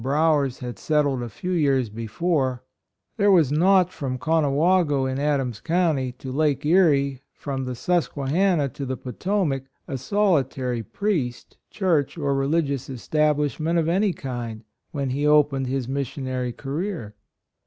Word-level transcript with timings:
Brawers 0.01 0.57
had 0.61 0.79
settled 0.79 1.21
a 1.21 1.29
few 1.29 1.51
years 1.51 1.91
before, 1.91 2.63
there 3.17 3.29
was 3.29 3.51
not, 3.51 3.91
from 3.93 4.17
Conawago, 4.17 5.05
in 5.05 5.19
Adams 5.19 5.59
County, 5.61 6.11
to 6.13 6.31
Lake 6.31 6.65
Erie— 6.65 7.21
from 7.43 7.65
the 7.65 7.73
Susque 7.75 8.27
hanna 8.27 8.67
to 8.69 8.87
the 8.87 8.97
Potomac, 8.97 9.65
a 9.87 9.99
solitary 9.99 10.81
priest, 10.81 11.59
church 11.69 12.17
or 12.17 12.33
religious 12.33 12.89
estab 12.89 13.35
lishment 13.35 13.77
of 13.77 13.87
any 13.87 14.11
kind 14.11 14.63
when 14.89 15.11
he 15.11 15.27
opened 15.27 15.67
his 15.67 15.87
missionary 15.87 16.51
career. 16.51 17.13